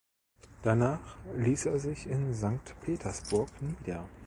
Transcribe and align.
Danach 0.63 1.17
ließ 1.37 1.67
er 1.67 1.77
sich 1.77 2.07
in 2.07 2.33
Sankt 2.33 2.73
Petersburg 2.81 3.49
nieder. 3.61 4.09